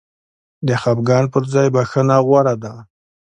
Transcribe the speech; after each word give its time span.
د 0.67 0.69
خفګان 0.81 1.23
پر 1.33 1.43
ځای 1.53 1.67
بخښنه 1.75 2.17
غوره 2.25 2.55
ده. 2.63 2.73